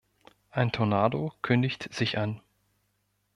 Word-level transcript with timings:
Ein 0.49 0.71
Tornado 0.71 1.31
kündigt 1.43 1.93
sich 1.93 2.17
an. 2.17 2.41